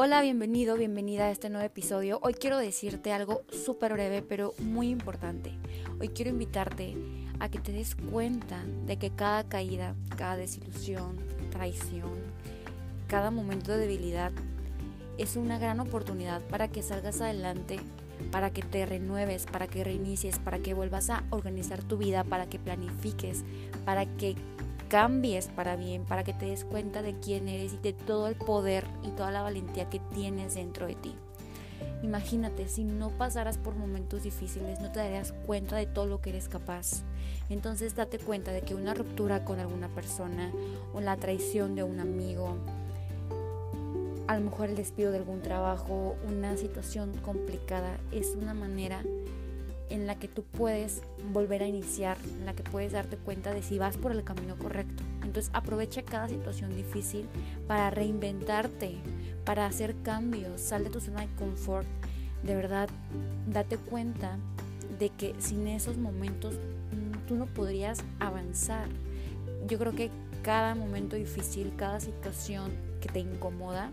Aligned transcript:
Hola, 0.00 0.22
bienvenido, 0.22 0.76
bienvenida 0.76 1.24
a 1.24 1.32
este 1.32 1.50
nuevo 1.50 1.66
episodio. 1.66 2.20
Hoy 2.22 2.34
quiero 2.34 2.56
decirte 2.56 3.12
algo 3.12 3.42
súper 3.50 3.94
breve 3.94 4.22
pero 4.22 4.54
muy 4.60 4.90
importante. 4.90 5.58
Hoy 5.98 6.10
quiero 6.10 6.30
invitarte 6.30 6.96
a 7.40 7.48
que 7.48 7.58
te 7.58 7.72
des 7.72 7.96
cuenta 7.96 8.62
de 8.86 8.96
que 8.96 9.10
cada 9.10 9.48
caída, 9.48 9.96
cada 10.16 10.36
desilusión, 10.36 11.16
traición, 11.50 12.12
cada 13.08 13.32
momento 13.32 13.72
de 13.72 13.78
debilidad 13.78 14.30
es 15.18 15.34
una 15.34 15.58
gran 15.58 15.80
oportunidad 15.80 16.42
para 16.42 16.68
que 16.68 16.82
salgas 16.84 17.20
adelante, 17.20 17.80
para 18.30 18.52
que 18.52 18.62
te 18.62 18.86
renueves, 18.86 19.46
para 19.46 19.66
que 19.66 19.82
reinicies, 19.82 20.38
para 20.38 20.60
que 20.60 20.74
vuelvas 20.74 21.10
a 21.10 21.24
organizar 21.30 21.82
tu 21.82 21.96
vida, 21.96 22.22
para 22.22 22.48
que 22.48 22.60
planifiques, 22.60 23.42
para 23.84 24.06
que 24.06 24.36
cambies 24.88 25.48
para 25.48 25.76
bien, 25.76 26.04
para 26.04 26.24
que 26.24 26.32
te 26.32 26.46
des 26.46 26.64
cuenta 26.64 27.02
de 27.02 27.18
quién 27.20 27.48
eres 27.48 27.74
y 27.74 27.78
de 27.78 27.92
todo 27.92 28.28
el 28.28 28.34
poder 28.34 28.86
y 29.02 29.10
toda 29.10 29.30
la 29.30 29.42
valentía 29.42 29.88
que 29.88 30.00
tienes 30.14 30.54
dentro 30.54 30.86
de 30.86 30.94
ti. 30.94 31.14
Imagínate, 32.02 32.68
si 32.68 32.84
no 32.84 33.10
pasaras 33.10 33.58
por 33.58 33.74
momentos 33.74 34.22
difíciles, 34.22 34.80
no 34.80 34.90
te 34.90 35.00
darías 35.00 35.32
cuenta 35.46 35.76
de 35.76 35.86
todo 35.86 36.06
lo 36.06 36.20
que 36.20 36.30
eres 36.30 36.48
capaz. 36.48 37.02
Entonces 37.50 37.94
date 37.94 38.18
cuenta 38.18 38.52
de 38.52 38.62
que 38.62 38.74
una 38.74 38.94
ruptura 38.94 39.44
con 39.44 39.58
alguna 39.58 39.88
persona 39.88 40.52
o 40.94 41.00
la 41.00 41.16
traición 41.16 41.74
de 41.74 41.82
un 41.82 42.00
amigo, 42.00 42.56
a 44.26 44.38
lo 44.38 44.44
mejor 44.44 44.68
el 44.68 44.76
despido 44.76 45.10
de 45.10 45.18
algún 45.18 45.42
trabajo, 45.42 46.16
una 46.26 46.56
situación 46.56 47.12
complicada, 47.22 47.98
es 48.12 48.36
una 48.40 48.54
manera 48.54 49.02
en 49.90 50.06
la 50.06 50.18
que 50.18 50.28
tú 50.28 50.42
puedes 50.42 51.02
volver 51.32 51.62
a 51.62 51.66
iniciar, 51.66 52.16
en 52.24 52.46
la 52.46 52.54
que 52.54 52.62
puedes 52.62 52.92
darte 52.92 53.16
cuenta 53.16 53.52
de 53.52 53.62
si 53.62 53.78
vas 53.78 53.96
por 53.96 54.12
el 54.12 54.24
camino 54.24 54.56
correcto. 54.56 55.02
Entonces 55.22 55.50
aprovecha 55.54 56.02
cada 56.02 56.28
situación 56.28 56.74
difícil 56.74 57.26
para 57.66 57.90
reinventarte, 57.90 58.96
para 59.44 59.66
hacer 59.66 59.94
cambios, 60.02 60.60
sal 60.60 60.84
de 60.84 60.90
tu 60.90 61.00
zona 61.00 61.22
de 61.22 61.34
confort. 61.36 61.86
De 62.42 62.54
verdad, 62.54 62.88
date 63.46 63.76
cuenta 63.76 64.38
de 64.98 65.10
que 65.10 65.34
sin 65.38 65.66
esos 65.66 65.96
momentos 65.96 66.54
mm, 66.54 67.26
tú 67.26 67.36
no 67.36 67.46
podrías 67.46 67.98
avanzar. 68.20 68.88
Yo 69.66 69.78
creo 69.78 69.92
que 69.92 70.10
cada 70.42 70.74
momento 70.74 71.16
difícil, 71.16 71.72
cada 71.76 72.00
situación 72.00 72.72
que 73.00 73.08
te 73.08 73.20
incomoda, 73.20 73.90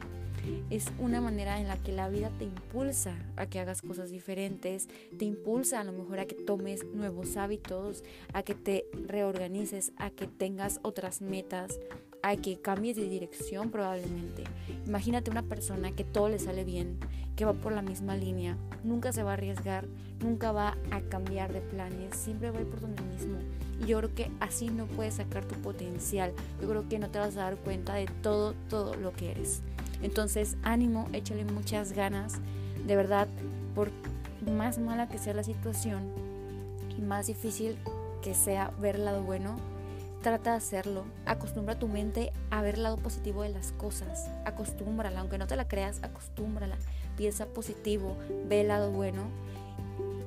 es 0.69 0.91
una 0.99 1.21
manera 1.21 1.59
en 1.59 1.67
la 1.67 1.77
que 1.77 1.91
la 1.91 2.09
vida 2.09 2.31
te 2.38 2.45
impulsa 2.45 3.15
a 3.35 3.45
que 3.47 3.59
hagas 3.59 3.81
cosas 3.81 4.09
diferentes, 4.09 4.88
te 5.17 5.25
impulsa 5.25 5.79
a 5.79 5.83
lo 5.83 5.91
mejor 5.91 6.19
a 6.19 6.25
que 6.25 6.35
tomes 6.35 6.85
nuevos 6.93 7.38
hábitos, 7.38 8.03
a 8.33 8.43
que 8.43 8.55
te 8.55 8.85
reorganices, 9.07 9.91
a 9.97 10.09
que 10.09 10.27
tengas 10.27 10.79
otras 10.83 11.21
metas, 11.21 11.79
a 12.21 12.35
que 12.35 12.59
cambies 12.59 12.95
de 12.95 13.07
dirección 13.07 13.69
probablemente. 13.69 14.43
Imagínate 14.88 15.29
una 15.29 15.43
persona 15.43 15.91
que 15.91 16.03
todo 16.03 16.29
le 16.29 16.39
sale 16.39 16.63
bien, 16.63 16.97
que 17.35 17.45
va 17.45 17.53
por 17.53 17.71
la 17.71 17.81
misma 17.81 18.16
línea, 18.16 18.57
nunca 18.83 19.13
se 19.13 19.21
va 19.21 19.31
a 19.31 19.33
arriesgar, 19.33 19.85
nunca 20.21 20.51
va 20.51 20.77
a 20.91 21.01
cambiar 21.01 21.53
de 21.53 21.61
planes, 21.61 22.16
siempre 22.16 22.49
va 22.49 22.57
a 22.57 22.61
ir 22.61 22.67
por 22.67 22.81
donde 22.81 23.03
mismo. 23.03 23.38
Y 23.79 23.88
yo 23.88 23.99
creo 23.99 24.16
que 24.16 24.31
así 24.39 24.69
no 24.69 24.88
puedes 24.88 25.16
sacar 25.16 25.45
tu 25.45 25.55
potencial. 25.61 26.33
Yo 26.61 26.69
creo 26.69 26.88
que 26.88 26.97
no 26.97 27.09
te 27.09 27.19
vas 27.19 27.35
a 27.38 27.41
dar 27.41 27.57
cuenta 27.57 27.93
de 27.93 28.07
todo, 28.23 28.55
todo 28.69 28.95
lo 28.95 29.13
que 29.13 29.31
eres. 29.31 29.61
Entonces, 30.01 30.57
ánimo, 30.63 31.07
échale 31.13 31.45
muchas 31.45 31.93
ganas. 31.93 32.33
De 32.85 32.95
verdad, 32.95 33.27
por 33.73 33.91
más 34.45 34.77
mala 34.77 35.07
que 35.07 35.17
sea 35.17 35.33
la 35.33 35.43
situación 35.43 36.03
y 36.97 37.01
más 37.01 37.27
difícil 37.27 37.77
que 38.21 38.33
sea 38.33 38.71
ver 38.79 38.95
el 38.95 39.05
lado 39.05 39.23
bueno, 39.23 39.57
trata 40.21 40.51
de 40.51 40.57
hacerlo. 40.57 41.05
Acostumbra 41.25 41.77
tu 41.77 41.88
mente 41.88 42.31
a 42.49 42.61
ver 42.61 42.75
el 42.75 42.83
lado 42.83 42.97
positivo 42.97 43.43
de 43.43 43.49
las 43.49 43.71
cosas. 43.73 44.29
Acostúmbrala, 44.45 45.19
aunque 45.19 45.38
no 45.38 45.47
te 45.47 45.55
la 45.55 45.67
creas, 45.67 46.03
acostúmbrala. 46.03 46.77
Piensa 47.17 47.45
positivo, 47.45 48.17
ve 48.47 48.62
el 48.62 48.69
lado 48.69 48.91
bueno 48.91 49.29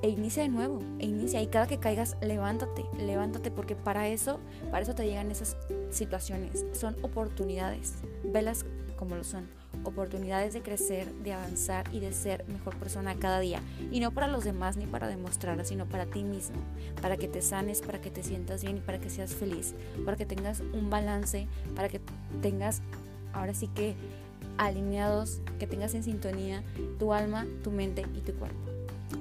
e 0.01 0.09
inicia 0.09 0.43
de 0.43 0.49
nuevo, 0.49 0.79
e 0.99 1.05
inicia 1.05 1.41
y 1.41 1.47
cada 1.47 1.67
que 1.67 1.77
caigas 1.77 2.15
levántate, 2.21 2.85
levántate 2.97 3.51
porque 3.51 3.75
para 3.75 4.07
eso, 4.07 4.39
para 4.71 4.83
eso 4.83 4.95
te 4.95 5.05
llegan 5.05 5.29
esas 5.29 5.57
situaciones, 5.91 6.65
son 6.71 6.95
oportunidades, 7.01 7.95
velas 8.23 8.65
como 8.99 9.15
lo 9.15 9.23
son, 9.23 9.47
oportunidades 9.85 10.53
de 10.53 10.61
crecer, 10.61 11.09
de 11.23 11.31
avanzar 11.31 11.85
y 11.93 12.01
de 12.01 12.11
ser 12.11 12.45
mejor 12.49 12.75
persona 12.75 13.15
cada 13.15 13.39
día. 13.39 13.61
Y 13.91 14.01
no 14.01 14.11
para 14.11 14.27
los 14.27 14.43
demás 14.43 14.75
ni 14.75 14.85
para 14.85 15.07
demostrar, 15.07 15.65
sino 15.65 15.85
para 15.85 16.05
ti 16.05 16.21
mismo, 16.21 16.57
para 17.01 17.15
que 17.15 17.29
te 17.29 17.41
sanes, 17.41 17.81
para 17.81 18.01
que 18.01 18.11
te 18.11 18.23
sientas 18.23 18.61
bien 18.61 18.77
y 18.77 18.81
para 18.81 18.99
que 18.99 19.09
seas 19.09 19.33
feliz, 19.33 19.73
para 20.03 20.17
que 20.17 20.25
tengas 20.25 20.59
un 20.59 20.89
balance, 20.89 21.47
para 21.77 21.87
que 21.87 22.01
tengas 22.41 22.81
ahora 23.31 23.53
sí 23.53 23.69
que 23.69 23.95
alineados, 24.57 25.39
que 25.59 25.65
tengas 25.65 25.93
en 25.93 26.03
sintonía 26.03 26.61
tu 26.99 27.13
alma, 27.13 27.47
tu 27.63 27.71
mente 27.71 28.05
y 28.13 28.19
tu 28.19 28.33
cuerpo. 28.33 28.59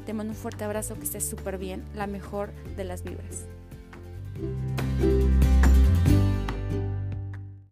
Te 0.04 0.12
mando 0.12 0.32
un 0.32 0.36
fuerte 0.36 0.64
abrazo, 0.64 0.96
que 0.96 1.04
estés 1.04 1.24
súper 1.24 1.56
bien, 1.56 1.84
la 1.94 2.08
mejor 2.08 2.52
de 2.76 2.82
las 2.82 3.04
vibras. 3.04 3.46